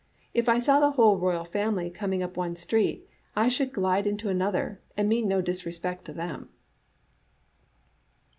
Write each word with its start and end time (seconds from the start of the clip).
If 0.33 0.49
I 0.49 0.57
saw 0.57 0.79
the 0.79 0.89
whole 0.93 1.17
royal 1.17 1.45
family 1.45 1.91
coming 1.91 2.23
up 2.23 2.35
one 2.35 2.55
street 2.55 3.07
I 3.35 3.47
should 3.47 3.71
glide 3.71 4.07
into 4.07 4.29
another, 4.29 4.81
and 4.97 5.07
mean 5.07 5.27
no 5.27 5.43
disrespect 5.43 6.05
to 6.05 6.11
them." 6.13 6.49